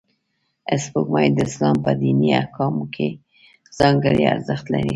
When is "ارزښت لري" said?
4.33-4.89